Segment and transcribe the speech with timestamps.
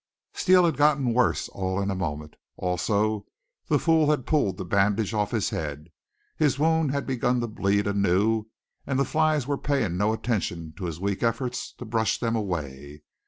[0.33, 2.35] Steele had gotten worse all in a moment.
[2.57, 3.27] Also,
[3.67, 5.89] the fool had pulled the bandage off his head;
[6.35, 8.45] his wound had begun to bleed anew,
[8.87, 13.03] and the flies were paying no attention to his weak efforts to brush them away.